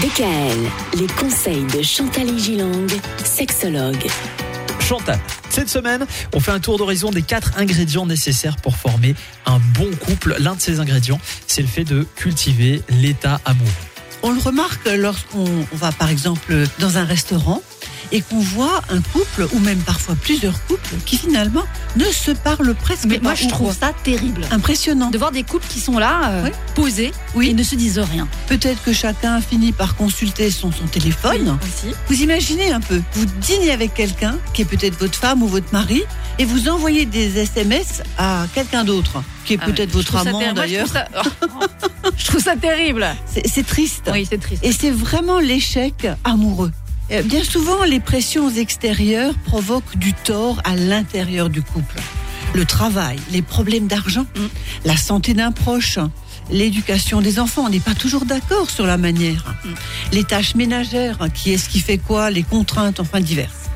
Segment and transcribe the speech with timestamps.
[0.00, 2.86] DKL, les conseils de Chantal Gilang,
[3.22, 4.06] sexologue.
[4.80, 5.20] Chantal,
[5.50, 9.90] cette semaine, on fait un tour d'horizon des quatre ingrédients nécessaires pour former un bon
[10.06, 10.36] couple.
[10.38, 13.70] L'un de ces ingrédients, c'est le fait de cultiver l'état amoureux.
[14.22, 17.62] On le remarque lorsqu'on va par exemple dans un restaurant
[18.12, 21.64] et qu'on voit un couple ou même parfois plusieurs couples qui finalement
[21.96, 23.22] ne se parlent presque Mais pas.
[23.24, 24.42] moi, je ou trouve ça terrible.
[24.50, 25.10] impressionnant.
[25.10, 26.50] De voir des couples qui sont là, euh, Oui.
[26.74, 27.50] posés, Oui.
[27.50, 28.26] et ne se disent rien.
[28.48, 31.58] Peut-être que chacun finit par consulter son, son téléphone.
[31.62, 31.94] Aussi.
[32.08, 35.72] Vous imaginez un peu, vous dînez avec quelqu'un qui est peut-être votre femme ou votre
[35.72, 36.02] mari
[36.38, 40.86] et vous envoyez des SMS à quelqu'un d'autre qui est Ah peut-être votre amant d'ailleurs.
[40.86, 41.08] Je trouve ça,
[41.42, 42.08] Oh.
[42.16, 43.06] je trouve ça terrible.
[43.46, 44.10] C'est triste.
[44.12, 44.62] Oui, c'est triste.
[44.64, 46.72] Et c'est vraiment l'échec amoureux.
[47.12, 51.96] Euh, Bien souvent, les pressions extérieures provoquent du tort à l'intérieur du couple.
[52.54, 54.46] Le travail, les problèmes d'argent, Mm.
[54.84, 55.98] la santé d'un proche,
[56.50, 57.62] l'éducation des enfants.
[57.66, 59.54] On n'est pas toujours d'accord sur la manière.
[59.64, 59.68] Mm.
[60.12, 63.68] Les tâches ménagères, qui est-ce qui fait quoi, les contraintes, enfin diverses.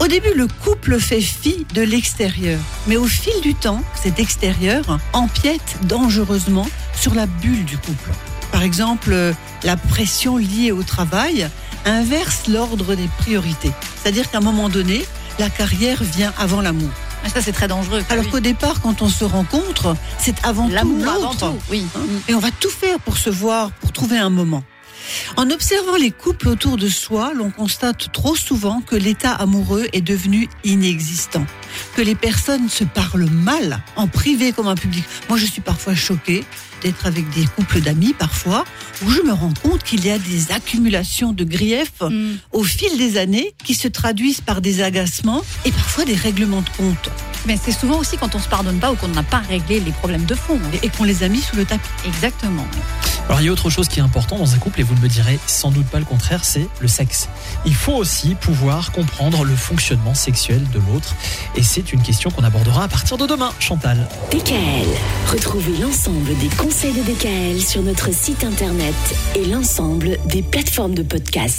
[0.00, 2.58] Au début, le couple fait fi de l'extérieur.
[2.86, 8.10] Mais au fil du temps, cet extérieur empiète dangereusement sur la bulle du couple.
[8.50, 9.32] Par exemple, euh,
[9.62, 11.48] la pression liée au travail
[11.84, 13.72] inverse l'ordre des priorités.
[14.02, 15.04] C'est-à-dire qu'à un moment donné,
[15.38, 16.90] la carrière vient avant l'amour.
[17.24, 18.02] Ah, Ça, c'est très dangereux.
[18.08, 18.30] Alors Oui.
[18.30, 21.54] qu'au départ, quand on se rencontre, c'est avant tout l'autre.
[21.70, 21.86] Oui.
[22.28, 24.62] Et on va tout faire pour se voir, pour trouver un moment.
[25.36, 30.00] En observant les couples autour de soi, l'on constate trop souvent que l'état amoureux est
[30.00, 31.46] devenu inexistant,
[31.96, 35.04] que les personnes se parlent mal, en privé comme en public.
[35.28, 36.44] Moi, je suis parfois choquée
[36.82, 38.64] d'être avec des couples d'amis, parfois,
[39.04, 42.36] où je me rends compte qu'il y a des accumulations de griefs Mm.
[42.52, 46.68] au fil des années qui se traduisent par des agacements et parfois des règlements de
[46.76, 47.10] compte
[47.46, 49.92] Mais c'est souvent aussi quand on se pardonne pas ou qu'on n'a pas réglé les
[49.92, 50.58] problèmes de fond.
[50.82, 51.88] et qu'on les a mis sous le tapis.
[52.06, 52.66] Exactement.
[53.30, 55.00] Alors il y a autre chose qui est important dans un couple, et vous ne
[55.00, 57.28] me direz sans doute pas le contraire, c'est le sexe.
[57.64, 61.14] Il faut aussi pouvoir comprendre le fonctionnement sexuel de l'autre,
[61.54, 64.08] et c'est une question qu'on abordera à partir de demain, Chantal.
[64.32, 64.88] DKL,
[65.30, 68.96] retrouvez l'ensemble des conseils de DKL sur notre site internet
[69.36, 71.46] et l'ensemble des plateformes de podcast.